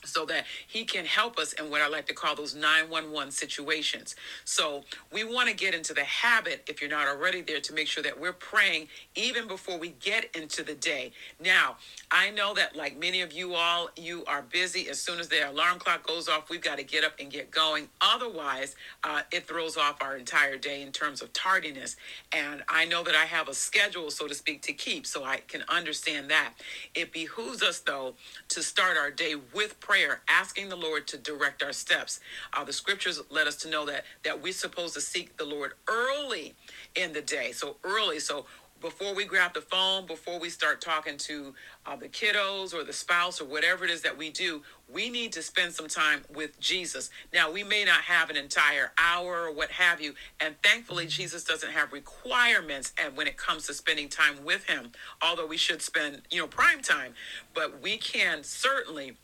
so 0.06 0.24
that 0.26 0.44
he 0.66 0.84
can 0.84 1.04
help 1.04 1.38
us 1.38 1.52
in 1.54 1.70
what 1.70 1.82
I 1.82 1.88
like 1.88 2.06
to 2.06 2.14
call 2.14 2.36
those 2.36 2.54
911 2.54 3.32
situations. 3.32 4.16
So 4.44 4.84
we 5.12 5.24
want 5.24 5.48
to 5.48 5.54
get 5.54 5.74
into 5.74 5.94
the 5.94 6.04
habit, 6.04 6.64
if 6.68 6.80
you're 6.80 6.90
not 6.90 7.06
already 7.08 7.40
there, 7.42 7.60
to 7.60 7.74
make 7.74 7.88
sure 7.88 8.02
that 8.02 8.18
we're 8.18 8.32
praying 8.32 8.88
even 9.14 9.48
before 9.48 9.78
we 9.78 9.90
get 10.00 10.34
into 10.36 10.62
the 10.62 10.74
day. 10.74 11.12
Now, 11.42 11.76
I 12.10 12.30
know 12.30 12.54
that 12.54 12.76
like 12.76 12.98
many 12.98 13.20
of 13.22 13.32
you 13.32 13.54
all, 13.54 13.90
you 13.96 14.24
are 14.26 14.42
busy. 14.42 14.88
As 14.88 15.00
soon 15.00 15.20
as 15.20 15.28
the 15.28 15.48
alarm 15.48 15.78
clock 15.78 16.06
goes 16.06 16.28
off, 16.28 16.50
we've 16.50 16.62
got 16.62 16.78
to 16.78 16.84
get 16.84 17.04
up 17.04 17.14
and 17.20 17.30
get 17.30 17.50
going. 17.50 17.88
Otherwise, 18.00 18.76
uh, 19.02 19.22
it 19.32 19.46
throws 19.46 19.76
off 19.76 20.02
our 20.02 20.16
entire 20.16 20.56
day 20.56 20.82
in 20.82 20.92
terms 20.92 21.22
of 21.22 21.32
tardiness. 21.32 21.96
And 22.32 22.62
I 22.68 22.84
know 22.84 23.02
that 23.02 23.14
I 23.14 23.24
have 23.26 23.48
a 23.48 23.54
schedule, 23.54 24.10
so 24.10 24.28
to 24.28 24.34
speak, 24.34 24.62
to 24.62 24.72
keep, 24.72 25.06
so 25.06 25.24
I 25.24 25.38
can 25.48 25.62
understand 25.68 26.30
that. 26.30 26.54
It 26.94 27.12
behooves 27.12 27.62
us, 27.62 27.80
though, 27.80 28.14
to 28.50 28.62
start 28.62 28.96
our 28.96 29.10
day 29.10 29.34
with 29.54 29.78
prayer 29.80 29.93
prayer, 29.94 30.22
asking 30.26 30.68
the 30.68 30.76
Lord 30.76 31.06
to 31.06 31.16
direct 31.16 31.62
our 31.62 31.72
steps. 31.72 32.18
Uh, 32.52 32.64
the 32.64 32.72
scriptures 32.72 33.22
let 33.30 33.46
us 33.46 33.54
to 33.54 33.70
know 33.70 33.86
that 33.86 34.04
that 34.24 34.42
we're 34.42 34.52
supposed 34.52 34.94
to 34.94 35.00
seek 35.00 35.36
the 35.36 35.44
Lord 35.44 35.74
early 35.86 36.54
in 36.96 37.12
the 37.12 37.22
day. 37.22 37.52
So 37.52 37.76
early, 37.84 38.18
so 38.18 38.44
before 38.80 39.14
we 39.14 39.24
grab 39.24 39.54
the 39.54 39.60
phone, 39.60 40.04
before 40.04 40.40
we 40.40 40.50
start 40.50 40.80
talking 40.80 41.16
to 41.16 41.54
uh, 41.86 41.94
the 41.94 42.08
kiddos 42.08 42.74
or 42.74 42.82
the 42.82 42.92
spouse 42.92 43.40
or 43.40 43.44
whatever 43.44 43.84
it 43.84 43.90
is 43.90 44.02
that 44.02 44.18
we 44.18 44.30
do, 44.30 44.62
we 44.92 45.08
need 45.08 45.32
to 45.32 45.42
spend 45.42 45.72
some 45.72 45.86
time 45.86 46.22
with 46.34 46.58
Jesus. 46.58 47.08
Now, 47.32 47.50
we 47.50 47.62
may 47.62 47.84
not 47.84 48.02
have 48.02 48.28
an 48.30 48.36
entire 48.36 48.92
hour 48.98 49.46
or 49.46 49.54
what 49.54 49.70
have 49.70 50.00
you, 50.02 50.14
and 50.40 50.56
thankfully, 50.62 51.06
Jesus 51.06 51.44
doesn't 51.44 51.70
have 51.70 51.92
requirements 51.92 52.92
and 53.02 53.16
when 53.16 53.26
it 53.26 53.36
comes 53.36 53.66
to 53.68 53.74
spending 53.74 54.08
time 54.08 54.44
with 54.44 54.68
Him. 54.68 54.90
Although 55.22 55.46
we 55.46 55.56
should 55.56 55.80
spend, 55.80 56.22
you 56.30 56.40
know, 56.40 56.48
prime 56.48 56.82
time, 56.82 57.14
but 57.54 57.80
we 57.80 57.96
can 57.96 58.42
certainly 58.42 59.16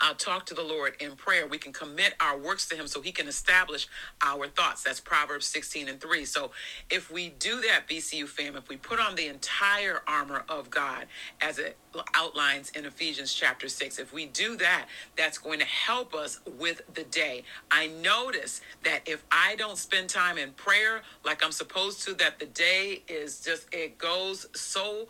uh, 0.00 0.14
talk 0.14 0.46
to 0.46 0.54
the 0.54 0.62
Lord 0.62 0.94
in 1.00 1.16
prayer. 1.16 1.46
We 1.46 1.58
can 1.58 1.72
commit 1.72 2.14
our 2.20 2.38
works 2.38 2.68
to 2.68 2.76
Him 2.76 2.86
so 2.86 3.00
He 3.00 3.12
can 3.12 3.28
establish 3.28 3.88
our 4.22 4.46
thoughts. 4.48 4.82
That's 4.82 5.00
Proverbs 5.00 5.46
16 5.46 5.88
and 5.88 6.00
3. 6.00 6.24
So 6.24 6.50
if 6.90 7.10
we 7.10 7.30
do 7.30 7.60
that, 7.62 7.88
BCU 7.88 8.26
fam, 8.28 8.56
if 8.56 8.68
we 8.68 8.76
put 8.76 9.00
on 9.00 9.14
the 9.14 9.28
entire 9.28 10.02
armor 10.06 10.44
of 10.48 10.70
God 10.70 11.06
as 11.40 11.58
it 11.58 11.76
outlines 12.14 12.70
in 12.70 12.84
Ephesians 12.84 13.32
chapter 13.32 13.68
6, 13.68 13.98
if 13.98 14.12
we 14.12 14.26
do 14.26 14.56
that, 14.56 14.86
that's 15.16 15.38
going 15.38 15.58
to 15.58 15.66
help 15.66 16.14
us 16.14 16.40
with 16.58 16.82
the 16.94 17.04
day. 17.04 17.44
I 17.70 17.88
notice 17.88 18.60
that 18.84 19.00
if 19.06 19.24
I 19.30 19.56
don't 19.56 19.78
spend 19.78 20.08
time 20.08 20.38
in 20.38 20.52
prayer 20.52 21.02
like 21.24 21.44
I'm 21.44 21.52
supposed 21.52 22.02
to, 22.04 22.14
that 22.14 22.38
the 22.38 22.46
day 22.46 23.02
is 23.08 23.40
just, 23.40 23.66
it 23.72 23.98
goes 23.98 24.46
so 24.54 25.08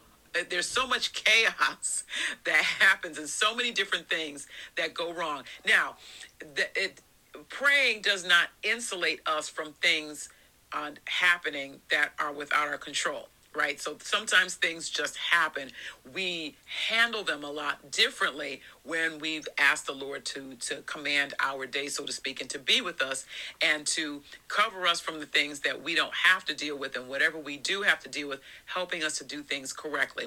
there's 0.48 0.68
so 0.68 0.86
much 0.86 1.12
chaos 1.12 2.04
that 2.44 2.62
happens 2.62 3.18
and 3.18 3.28
so 3.28 3.54
many 3.54 3.72
different 3.72 4.08
things 4.08 4.46
that 4.76 4.94
go 4.94 5.12
wrong. 5.12 5.44
Now, 5.66 5.96
the, 6.38 6.66
it, 6.74 7.00
praying 7.48 8.02
does 8.02 8.26
not 8.26 8.48
insulate 8.62 9.20
us 9.26 9.48
from 9.48 9.72
things 9.74 10.28
uh, 10.72 10.90
happening 11.06 11.80
that 11.90 12.10
are 12.18 12.32
without 12.32 12.68
our 12.68 12.78
control 12.78 13.28
right? 13.56 13.80
So 13.80 13.96
sometimes 14.02 14.54
things 14.54 14.90
just 14.90 15.16
happen. 15.16 15.70
We 16.14 16.54
handle 16.88 17.24
them 17.24 17.42
a 17.42 17.50
lot 17.50 17.90
differently 17.90 18.60
when 18.86 19.18
we've 19.18 19.48
asked 19.58 19.86
the 19.86 19.92
Lord 19.92 20.24
to 20.26 20.54
to 20.54 20.76
command 20.82 21.34
our 21.40 21.66
day, 21.66 21.88
so 21.88 22.04
to 22.04 22.12
speak, 22.12 22.40
and 22.40 22.50
to 22.50 22.58
be 22.58 22.80
with 22.80 23.02
us 23.02 23.24
and 23.62 23.86
to 23.88 24.22
cover 24.48 24.86
us 24.86 25.00
from 25.00 25.20
the 25.20 25.26
things 25.26 25.60
that 25.60 25.82
we 25.82 25.94
don't 25.94 26.14
have 26.14 26.44
to 26.46 26.54
deal 26.54 26.78
with, 26.78 26.96
and 26.96 27.08
whatever 27.08 27.38
we 27.38 27.56
do 27.56 27.82
have 27.82 28.00
to 28.00 28.08
deal 28.08 28.28
with, 28.28 28.40
helping 28.66 29.02
us 29.02 29.18
to 29.18 29.24
do 29.24 29.42
things 29.42 29.72
correctly. 29.72 30.26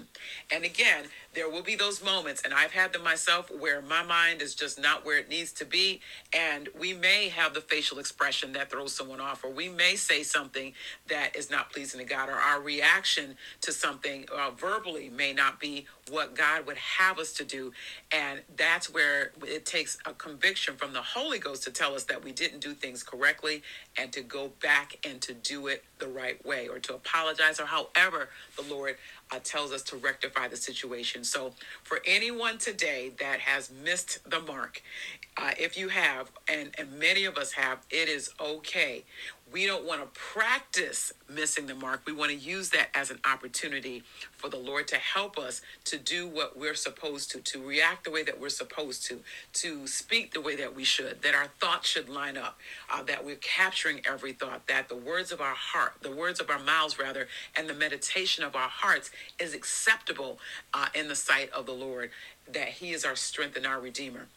And 0.51 0.63
again, 0.63 1.05
there 1.33 1.49
will 1.49 1.63
be 1.63 1.75
those 1.75 2.03
moments, 2.03 2.41
and 2.43 2.53
I've 2.53 2.71
had 2.71 2.93
them 2.93 3.03
myself, 3.03 3.49
where 3.51 3.81
my 3.81 4.03
mind 4.03 4.41
is 4.41 4.55
just 4.55 4.79
not 4.79 5.05
where 5.05 5.17
it 5.17 5.29
needs 5.29 5.51
to 5.53 5.65
be, 5.65 6.01
and 6.33 6.69
we 6.77 6.93
may 6.93 7.29
have 7.29 7.53
the 7.53 7.61
facial 7.61 7.99
expression 7.99 8.53
that 8.53 8.69
throws 8.71 8.93
someone 8.93 9.21
off, 9.21 9.43
or 9.43 9.51
we 9.51 9.69
may 9.69 9.95
say 9.95 10.23
something 10.23 10.73
that 11.07 11.35
is 11.35 11.49
not 11.49 11.71
pleasing 11.71 11.99
to 11.99 12.05
God, 12.05 12.29
or 12.29 12.35
our 12.35 12.61
reaction 12.61 13.35
to 13.61 13.71
something 13.71 14.25
uh, 14.35 14.51
verbally 14.51 15.09
may 15.09 15.33
not 15.33 15.59
be 15.59 15.85
what 16.09 16.35
God 16.35 16.65
would 16.65 16.77
have 16.77 17.19
us 17.19 17.33
to 17.33 17.43
do. 17.43 17.71
And 18.11 18.41
that's 18.57 18.91
where 18.91 19.31
it 19.45 19.65
takes 19.65 19.97
a 20.05 20.13
conviction 20.13 20.75
from 20.75 20.93
the 20.93 21.01
Holy 21.01 21.39
Ghost 21.39 21.63
to 21.63 21.71
tell 21.71 21.95
us 21.95 22.03
that 22.05 22.23
we 22.23 22.31
didn't 22.31 22.59
do 22.59 22.73
things 22.73 23.03
correctly 23.03 23.61
and 23.97 24.11
to 24.13 24.21
go 24.21 24.51
back 24.61 24.97
and 25.07 25.21
to 25.21 25.33
do 25.33 25.67
it 25.67 25.83
the 25.99 26.07
right 26.07 26.43
way 26.45 26.67
or 26.67 26.79
to 26.79 26.95
apologize 26.95 27.59
or 27.59 27.65
however 27.65 28.29
the 28.55 28.63
Lord 28.73 28.97
uh, 29.31 29.39
tells 29.43 29.71
us 29.71 29.83
to 29.83 29.97
rectify 29.97 30.47
the 30.47 30.57
situation. 30.57 31.23
So, 31.23 31.53
for 31.83 31.99
anyone 32.05 32.57
today 32.57 33.11
that 33.19 33.39
has 33.41 33.69
missed 33.83 34.29
the 34.29 34.39
mark, 34.39 34.81
uh, 35.39 35.51
if 35.57 35.77
you 35.77 35.89
have, 35.89 36.31
and, 36.49 36.71
and 36.77 36.99
many 36.99 37.25
of 37.25 37.37
us 37.37 37.53
have, 37.53 37.79
it 37.89 38.09
is 38.09 38.31
okay. 38.41 39.05
we 39.53 39.65
don't 39.65 39.85
want 39.85 40.01
to 40.01 40.19
practice 40.19 41.13
missing 41.29 41.67
the 41.67 41.75
mark. 41.75 42.01
We 42.05 42.13
want 42.13 42.31
to 42.31 42.37
use 42.37 42.69
that 42.71 42.89
as 42.93 43.09
an 43.11 43.19
opportunity 43.25 44.03
for 44.37 44.49
the 44.49 44.57
Lord 44.57 44.87
to 44.89 44.97
help 44.97 45.39
us 45.39 45.61
to 45.85 45.97
do 45.97 46.27
what 46.27 46.57
we're 46.57 46.75
supposed 46.75 47.31
to, 47.31 47.39
to 47.41 47.65
react 47.65 48.03
the 48.03 48.11
way 48.11 48.23
that 48.23 48.39
we're 48.39 48.49
supposed 48.49 49.05
to, 49.07 49.21
to 49.53 49.87
speak 49.87 50.33
the 50.33 50.41
way 50.41 50.55
that 50.57 50.75
we 50.75 50.83
should, 50.83 51.21
that 51.23 51.35
our 51.35 51.47
thoughts 51.59 51.89
should 51.89 52.09
line 52.09 52.37
up, 52.37 52.59
uh, 52.93 53.03
that 53.03 53.25
we're 53.25 53.37
capturing 53.37 54.01
every 54.05 54.33
thought, 54.33 54.67
that 54.67 54.89
the 54.89 54.95
words 54.97 55.31
of 55.31 55.41
our 55.41 55.55
heart, 55.55 55.93
the 56.01 56.11
words 56.15 56.39
of 56.39 56.49
our 56.49 56.59
mouths 56.59 56.99
rather, 56.99 57.27
and 57.55 57.69
the 57.69 57.73
meditation 57.73 58.43
of 58.43 58.55
our 58.55 58.69
hearts 58.69 59.11
is 59.39 59.53
acceptable 59.53 60.39
uh, 60.73 60.87
in 60.93 61.07
the 61.07 61.15
sight 61.15 61.49
of 61.51 61.65
the 61.65 61.73
Lord, 61.73 62.11
that 62.51 62.69
He 62.69 62.91
is 62.91 63.05
our 63.05 63.15
strength 63.15 63.57
and 63.57 63.65
our 63.65 63.79
Redeemer 63.79 64.27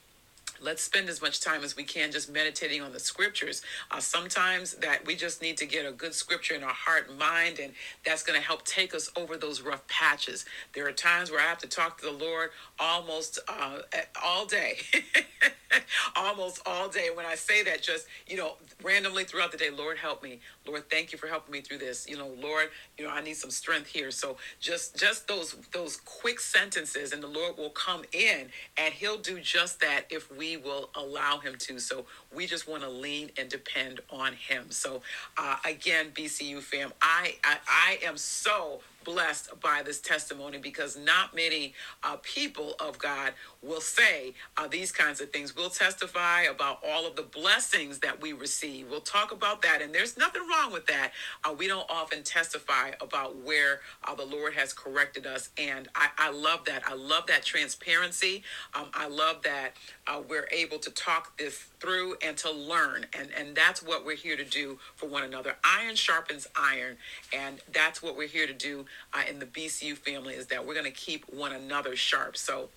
let's 0.63 0.83
spend 0.83 1.09
as 1.09 1.21
much 1.21 1.41
time 1.41 1.65
as 1.65 1.77
we 1.77 1.85
can 1.85 2.13
just 2.13 2.31
meditating 2.31 2.81
on 2.81 2.93
the 2.93 3.01
scriptures. 3.01 3.63
Uh, 3.91 4.01
sometimes 4.01 4.75
that 4.75 5.05
we 5.07 5.15
just 5.15 5.43
need 5.43 5.57
to 5.59 5.67
get 5.67 5.87
a 5.87 5.93
good 5.93 6.15
scripture 6.15 6.55
in 6.55 6.63
our 6.63 6.71
heart 6.73 7.09
and 7.09 7.19
mind, 7.19 7.59
and 7.59 7.73
that's 8.05 8.23
going 8.23 8.39
to 8.39 8.47
help 8.47 8.65
take 8.65 8.95
us 8.95 9.11
over 9.17 9.37
those 9.37 9.61
rough 9.61 9.87
patches. 9.89 10.45
There 10.75 10.87
are 10.87 10.93
times 10.93 11.31
where 11.31 11.41
I 11.41 11.45
have 11.45 11.59
to 11.59 11.69
talk 11.69 11.99
to 11.99 12.07
the 12.07 12.13
Lord 12.13 12.51
almost 12.79 13.39
uh, 13.49 13.79
all 14.23 14.47
day. 14.47 14.79
almost 16.17 16.61
all 16.67 16.89
day. 16.89 17.09
When 17.15 17.27
I 17.27 17.35
say 17.35 17.63
that, 17.65 17.83
just, 17.83 18.07
you 18.27 18.37
know, 18.37 18.57
randomly 18.83 19.25
throughout 19.25 19.53
the 19.53 19.59
day, 19.59 19.71
Lord, 19.71 19.99
help 19.99 20.23
me. 20.23 20.41
Lord, 20.67 20.89
thank 20.91 21.13
you 21.13 21.19
for 21.19 21.27
helping 21.27 21.53
me 21.53 21.61
through 21.61 21.79
this. 21.79 22.09
You 22.09 22.17
know, 22.17 22.29
Lord, 22.41 22.69
you 22.99 23.05
know, 23.05 23.11
I 23.11 23.23
need 23.23 23.37
some 23.37 23.51
strength 23.51 23.89
here. 23.89 24.11
So 24.11 24.37
just, 24.61 24.97
just 24.97 25.29
those, 25.29 25.57
those 25.73 25.97
quick 25.97 26.41
sentences 26.41 27.13
and 27.13 27.23
the 27.23 27.29
Lord 27.29 27.57
will 27.57 27.71
come 27.71 28.03
in 28.13 28.49
and 28.77 28.95
he'll 28.95 29.19
do 29.19 29.41
just 29.41 29.81
that 29.81 30.05
if 30.11 30.31
we 30.37 30.52
will 30.57 30.91
allow 30.95 31.39
him 31.39 31.57
to. 31.59 31.79
So 31.79 32.05
we 32.35 32.47
just 32.47 32.69
want 32.69 32.83
to 32.83 32.89
lean 32.89 33.31
and 33.39 33.49
depend 33.49 34.01
on 34.11 34.33
him. 34.35 34.67
So 34.71 35.03
uh, 35.37 35.57
again, 35.65 36.11
BCU 36.15 36.61
fam, 36.61 36.93
I, 37.01 37.37
I, 37.45 37.57
I 37.67 37.99
am 38.07 38.17
so 38.17 38.81
blessed 39.05 39.61
by 39.61 39.83
this 39.83 40.01
testimony 40.01 40.59
because 40.59 40.97
not 40.97 41.35
many 41.35 41.75
uh, 42.03 42.17
people 42.23 42.75
of 42.79 42.99
God 42.99 43.33
will 43.63 43.81
say 43.81 44.35
uh, 44.57 44.67
these 44.67 44.91
kinds 44.91 45.21
of 45.21 45.31
things. 45.31 45.55
We'll 45.55 45.71
testify 45.71 46.43
about 46.43 46.81
all 46.87 47.07
of 47.07 47.17
the 47.17 47.23
blessings 47.23 48.01
that 48.01 48.21
we 48.21 48.33
receive. 48.33 48.89
We'll 48.91 49.01
talk 49.01 49.33
about 49.33 49.63
that, 49.63 49.81
and 49.81 49.95
there's 49.95 50.17
nothing 50.17 50.43
wrong 50.49 50.73
with 50.73 50.87
that. 50.87 51.13
Uh, 51.45 51.55
we 51.57 51.69
don't 51.69 51.89
often 51.89 52.23
testify 52.23 52.93
about 53.01 53.37
where 53.37 53.81
uh, 54.05 54.15
the 54.15 54.25
Lord 54.25 54.55
has 54.55 54.73
corrected 54.73 55.27
us, 55.27 55.51
and 55.57 55.89
I, 55.95 56.09
I, 56.19 56.31
love 56.31 56.65
that. 56.65 56.83
I 56.87 56.95
love 56.95 57.27
that 57.29 57.45
transparency. 57.45 58.43
Um, 58.75 58.87
I 58.95 59.09
love 59.09 59.43
that 59.45 59.77
uh, 60.07 60.23
we're 60.29 60.49
able 60.51 60.79
to 60.79 60.91
talk 60.91 61.37
this 61.39 61.67
through 61.79 62.17
and 62.23 62.37
to 62.39 62.51
learn, 62.51 63.07
and 63.17 63.29
and 63.39 63.55
that's 63.55 63.83
what 63.83 64.05
we're 64.05 64.17
here 64.17 64.37
to 64.37 64.45
do 64.45 64.79
for 64.97 65.09
one 65.09 65.23
another. 65.23 65.57
Iron 65.65 65.95
sharpens 65.95 66.47
iron, 66.57 66.97
and 67.33 67.61
that's 67.73 68.03
what 68.03 68.17
we're 68.17 68.29
here 68.29 68.47
to 68.47 68.53
do 68.53 68.87
uh, 69.15 69.23
in 69.29 69.39
the 69.39 69.47
BCU 69.47 69.97
family 69.97 70.35
is 70.35 70.47
that 70.47 70.67
we're 70.67 70.75
going 70.75 70.87
to 70.87 70.91
keep 70.91 71.25
one 71.33 71.53
another 71.53 71.97
sharp. 71.97 72.37
So 72.37 72.69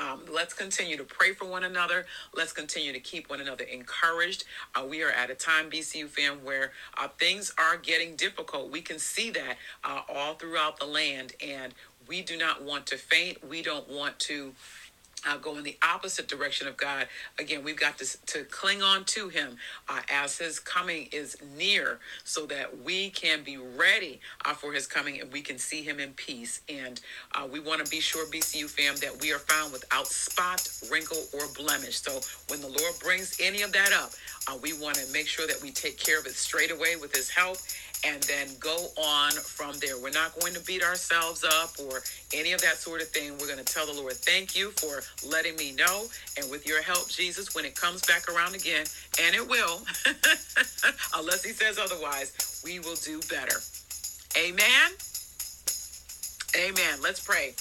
um, 0.00 0.22
let's 0.32 0.54
continue 0.54 0.96
to 0.96 1.04
pray 1.04 1.32
for 1.32 1.44
one 1.44 1.64
another. 1.64 2.06
Let's 2.34 2.52
continue 2.52 2.92
to 2.92 3.00
keep 3.00 3.28
one 3.28 3.40
another 3.40 3.64
encouraged. 3.64 4.44
Uh, 4.74 4.86
we 4.88 5.02
are 5.02 5.10
at 5.10 5.30
a 5.30 5.34
time, 5.34 5.70
BCU 5.70 6.08
fam, 6.08 6.42
where 6.42 6.72
uh, 6.96 7.08
things 7.18 7.52
are 7.58 7.76
getting 7.76 8.16
difficult. 8.16 8.70
We 8.70 8.80
can 8.80 8.98
see 8.98 9.30
that 9.30 9.56
uh, 9.84 10.00
all 10.08 10.34
throughout 10.34 10.78
the 10.78 10.86
land, 10.86 11.34
and 11.44 11.74
we 12.06 12.22
do 12.22 12.38
not 12.38 12.62
want 12.62 12.86
to 12.88 12.96
faint. 12.96 13.46
We 13.46 13.62
don't 13.62 13.88
want 13.88 14.18
to 14.20 14.52
uh, 15.28 15.36
go 15.36 15.56
in 15.56 15.64
the 15.64 15.76
opposite 15.82 16.28
direction 16.28 16.66
of 16.68 16.76
God. 16.76 17.08
Again, 17.38 17.64
we've 17.64 17.78
got 17.78 17.98
to, 17.98 18.26
to 18.26 18.44
cling 18.44 18.82
on 18.82 19.04
to 19.06 19.28
Him 19.28 19.56
uh, 19.88 20.00
as 20.10 20.38
His 20.38 20.58
coming 20.58 21.08
is 21.12 21.36
near 21.56 21.98
so 22.24 22.46
that 22.46 22.82
we 22.82 23.10
can 23.10 23.42
be 23.42 23.56
ready 23.56 24.20
uh, 24.44 24.54
for 24.54 24.72
His 24.72 24.86
coming 24.86 25.20
and 25.20 25.32
we 25.32 25.42
can 25.42 25.58
see 25.58 25.82
Him 25.82 26.00
in 26.00 26.12
peace. 26.12 26.60
And 26.68 27.00
uh, 27.34 27.46
we 27.50 27.60
want 27.60 27.84
to 27.84 27.90
be 27.90 28.00
sure, 28.00 28.26
BCU 28.26 28.68
fam, 28.68 28.96
that 28.96 29.20
we 29.20 29.32
are 29.32 29.38
found 29.38 29.72
without 29.72 30.06
spot, 30.06 30.68
wrinkle, 30.90 31.22
or 31.32 31.46
blemish. 31.56 32.00
So 32.00 32.20
when 32.48 32.60
the 32.60 32.68
Lord 32.68 32.94
brings 33.02 33.36
any 33.40 33.62
of 33.62 33.72
that 33.72 33.92
up, 33.92 34.12
uh, 34.48 34.56
we 34.62 34.72
want 34.72 34.96
to 34.96 35.12
make 35.12 35.26
sure 35.26 35.46
that 35.46 35.60
we 35.62 35.70
take 35.70 35.98
care 35.98 36.18
of 36.18 36.26
it 36.26 36.34
straight 36.34 36.70
away 36.70 36.96
with 36.96 37.14
His 37.14 37.28
help 37.28 37.58
and 38.04 38.22
then 38.24 38.48
go 38.58 38.88
on 38.96 39.32
from 39.32 39.78
there. 39.78 39.98
We're 39.98 40.10
not 40.10 40.38
going 40.40 40.54
to 40.54 40.60
beat 40.60 40.82
ourselves 40.82 41.44
up 41.44 41.72
or 41.78 42.02
any 42.34 42.52
of 42.52 42.60
that 42.62 42.76
sort 42.76 43.02
of 43.02 43.08
thing. 43.08 43.32
We're 43.38 43.46
going 43.46 43.64
to 43.64 43.64
tell 43.64 43.86
the 43.86 43.92
Lord, 43.92 44.14
thank 44.14 44.56
you 44.56 44.70
for 44.72 45.02
letting 45.28 45.56
me 45.56 45.72
know. 45.72 46.06
And 46.38 46.50
with 46.50 46.66
your 46.66 46.82
help, 46.82 47.08
Jesus, 47.08 47.54
when 47.54 47.64
it 47.64 47.74
comes 47.74 48.02
back 48.06 48.28
around 48.28 48.54
again, 48.54 48.86
and 49.22 49.34
it 49.34 49.46
will, 49.46 49.82
unless 51.16 51.44
he 51.44 51.52
says 51.52 51.78
otherwise, 51.78 52.62
we 52.64 52.78
will 52.78 52.96
do 52.96 53.20
better. 53.28 53.56
Amen. 54.38 54.92
Amen. 56.56 57.00
Let's 57.02 57.20
pray. 57.24 57.54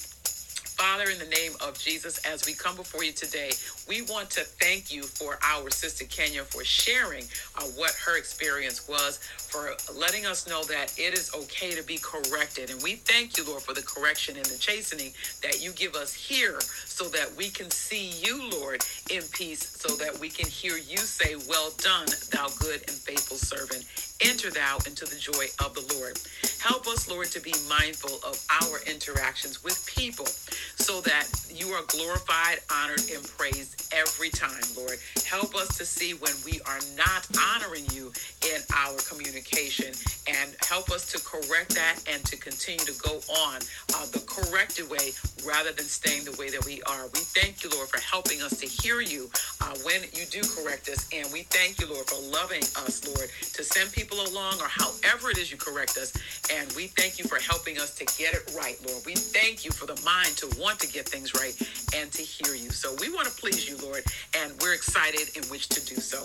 Father, 0.79 1.09
in 1.11 1.19
the 1.19 1.25
name 1.25 1.51
of 1.59 1.77
Jesus, 1.77 2.25
as 2.25 2.45
we 2.45 2.53
come 2.53 2.77
before 2.77 3.03
you 3.03 3.11
today, 3.11 3.51
we 3.89 4.01
want 4.03 4.29
to 4.29 4.41
thank 4.45 4.93
you 4.93 5.03
for 5.03 5.37
our 5.43 5.69
sister 5.69 6.05
Kenya 6.05 6.43
for 6.45 6.63
sharing 6.63 7.25
uh, 7.57 7.63
what 7.75 7.91
her 8.05 8.17
experience 8.17 8.87
was, 8.87 9.19
for 9.49 9.75
letting 9.97 10.25
us 10.25 10.47
know 10.47 10.63
that 10.65 10.93
it 10.97 11.13
is 11.13 11.33
okay 11.35 11.71
to 11.75 11.83
be 11.83 11.99
corrected. 12.01 12.69
And 12.71 12.81
we 12.83 12.95
thank 12.95 13.37
you, 13.37 13.45
Lord, 13.45 13.63
for 13.63 13.73
the 13.73 13.83
correction 13.83 14.37
and 14.37 14.45
the 14.45 14.57
chastening 14.57 15.13
that 15.43 15.61
you 15.63 15.71
give 15.73 15.95
us 15.95 16.13
here 16.13 16.59
so 16.85 17.05
that 17.09 17.35
we 17.35 17.49
can 17.49 17.71
see 17.71 18.09
you, 18.09 18.49
Lord, 18.51 18.83
in 19.11 19.23
peace, 19.33 19.77
so 19.79 19.95
that 19.97 20.19
we 20.19 20.29
can 20.29 20.47
hear 20.47 20.77
you 20.77 20.97
say, 20.97 21.35
Well 21.49 21.71
done, 21.77 22.07
thou 22.31 22.49
good 22.59 22.81
and 22.87 22.91
faithful 22.97 23.37
servant. 23.37 23.85
Enter 24.21 24.51
thou 24.51 24.77
into 24.85 25.05
the 25.05 25.15
joy 25.17 25.45
of 25.65 25.73
the 25.75 25.95
Lord. 25.95 26.19
Help 26.59 26.87
us, 26.87 27.09
Lord, 27.09 27.27
to 27.31 27.41
be 27.41 27.53
mindful 27.69 28.19
of 28.27 28.43
our 28.61 28.79
interactions 28.85 29.63
with 29.63 29.85
people 29.87 30.27
so 30.27 31.01
that 31.01 31.27
you 31.53 31.69
are 31.69 31.83
glorified, 31.87 32.59
honored, 32.71 33.01
and 33.13 33.23
praised 33.37 33.93
every 33.93 34.29
time, 34.29 34.61
Lord. 34.77 34.99
Help 35.25 35.55
us 35.55 35.77
to 35.77 35.85
see 35.85 36.13
when 36.13 36.33
we 36.45 36.61
are 36.65 36.79
not 36.97 37.27
honoring 37.39 37.85
you 37.93 38.11
in 38.53 38.61
our 38.75 38.97
communication 39.39 39.93
and 40.27 40.55
help 40.67 40.89
us 40.91 41.11
to 41.11 41.19
correct 41.23 41.73
that 41.75 41.97
and 42.11 42.23
to 42.25 42.37
continue 42.37 42.79
to 42.85 42.93
go 43.01 43.19
on 43.47 43.57
uh, 43.95 44.05
the 44.11 44.23
corrected 44.27 44.89
way 44.89 45.11
rather 45.45 45.71
than 45.71 45.85
staying 45.85 46.23
the 46.25 46.35
way 46.39 46.49
that 46.49 46.63
we 46.65 46.81
are. 46.83 47.05
We 47.13 47.19
thank 47.19 47.63
you, 47.63 47.69
Lord, 47.69 47.89
for 47.89 47.99
helping 48.01 48.41
us 48.41 48.57
to 48.59 48.67
hear 48.67 49.01
you 49.01 49.29
uh, 49.61 49.75
when 49.83 50.01
you 50.13 50.25
do 50.29 50.41
correct 50.55 50.89
us. 50.89 51.07
And 51.13 51.31
we 51.31 51.43
thank 51.43 51.79
you, 51.79 51.87
Lord, 51.87 52.05
for 52.07 52.19
loving 52.31 52.63
us, 52.85 53.05
Lord, 53.07 53.29
to 53.53 53.63
send 53.63 53.91
people 53.91 54.19
along 54.21 54.59
or 54.61 54.67
however 54.67 55.31
it 55.31 55.37
is 55.37 55.51
you 55.51 55.57
correct 55.57 55.97
us. 55.97 56.13
And 56.51 56.71
we 56.73 56.87
thank 56.87 57.19
you 57.19 57.25
for 57.25 57.39
helping 57.39 57.77
us 57.79 57.95
to 57.95 58.05
get 58.17 58.33
it 58.33 58.51
right, 58.57 58.77
Lord. 58.87 59.03
We 59.05 59.15
thank 59.15 59.65
you 59.65 59.71
for 59.71 59.85
the 59.85 59.99
mind 60.05 60.37
to 60.37 60.47
want 60.59 60.79
to 60.79 60.87
get 60.91 61.07
things 61.07 61.33
right 61.35 61.55
and 61.95 62.11
to 62.11 62.21
hear 62.21 62.55
you. 62.55 62.69
So 62.71 62.95
we 62.99 63.09
want 63.09 63.27
to 63.27 63.33
please 63.33 63.67
you, 63.69 63.77
Lord, 63.77 64.03
and 64.37 64.53
we're 64.61 64.73
excited 64.73 65.35
in 65.37 65.43
which 65.49 65.69
to 65.69 65.85
do 65.85 65.95
so. 65.95 66.21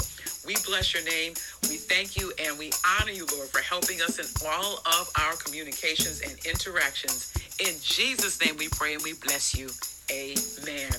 We 0.46 0.57
bless 0.66 0.92
your 0.92 1.05
name. 1.05 1.35
We 1.68 1.77
thank 1.77 2.16
you 2.16 2.33
and 2.38 2.59
we 2.59 2.70
honor 3.00 3.03
you, 3.12 3.26
Lord, 3.36 3.48
for 3.48 3.60
helping 3.60 4.00
us 4.00 4.18
in 4.18 4.48
all 4.48 4.78
of 4.86 5.10
our 5.20 5.34
communications 5.34 6.20
and 6.20 6.32
interactions. 6.46 7.32
In 7.60 7.74
Jesus' 7.80 8.40
name 8.40 8.56
we 8.56 8.68
pray 8.68 8.94
and 8.94 9.02
we 9.02 9.12
bless 9.14 9.54
you. 9.54 9.68
Amen. 10.10 10.92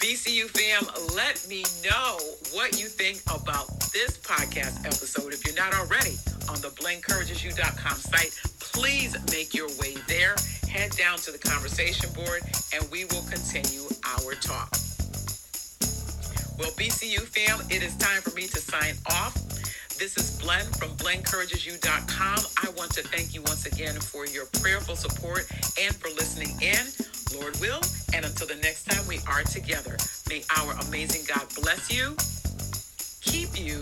BCU 0.00 0.48
fam, 0.48 0.86
let 1.14 1.46
me 1.48 1.64
know 1.84 2.18
what 2.52 2.78
you 2.78 2.86
think 2.86 3.22
about 3.26 3.68
this 3.92 4.18
podcast 4.18 4.84
episode. 4.84 5.32
If 5.32 5.46
you're 5.46 5.56
not 5.56 5.74
already 5.74 6.16
on 6.48 6.60
the 6.60 6.72
BlenCouragesYou.com 6.80 7.96
site, 7.96 8.38
please 8.60 9.16
make 9.32 9.54
your 9.54 9.68
way 9.80 9.96
there. 10.08 10.36
Head 10.68 10.92
down 10.92 11.18
to 11.18 11.32
the 11.32 11.38
conversation 11.38 12.10
board 12.12 12.42
and 12.74 12.88
we 12.90 13.04
will 13.06 13.24
continue 13.30 13.88
our 14.04 14.34
talk. 14.34 14.70
Well, 16.58 16.70
BCU 16.78 17.20
fam, 17.20 17.60
it 17.70 17.82
is 17.82 17.96
time 17.96 18.22
for 18.22 18.34
me 18.34 18.46
to 18.46 18.58
sign 18.58 18.94
off. 19.10 19.53
This 19.96 20.16
is 20.16 20.42
Blen 20.42 20.64
from 20.72 20.90
BlenCouragesYou.com. 20.96 22.38
I 22.62 22.70
want 22.76 22.92
to 22.94 23.02
thank 23.02 23.32
you 23.32 23.42
once 23.42 23.64
again 23.66 23.94
for 23.94 24.26
your 24.26 24.46
prayerful 24.60 24.96
support 24.96 25.46
and 25.80 25.94
for 25.94 26.08
listening 26.08 26.50
in. 26.60 26.84
Lord 27.38 27.56
will, 27.60 27.80
and 28.12 28.24
until 28.24 28.48
the 28.48 28.56
next 28.56 28.84
time 28.90 29.06
we 29.06 29.20
are 29.28 29.42
together, 29.44 29.96
may 30.28 30.42
our 30.58 30.72
amazing 30.88 31.22
God 31.32 31.46
bless 31.54 31.92
you, 31.92 32.16
keep 33.20 33.58
you, 33.58 33.80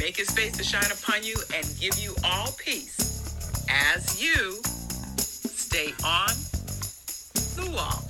make 0.00 0.16
his 0.16 0.30
face 0.30 0.56
to 0.56 0.64
shine 0.64 0.90
upon 0.90 1.22
you, 1.22 1.36
and 1.54 1.64
give 1.78 1.96
you 1.96 2.14
all 2.24 2.52
peace 2.58 2.98
as 3.68 4.20
you 4.20 4.60
stay 5.14 5.92
on 6.04 6.30
the 7.54 7.70
wall. 7.70 8.09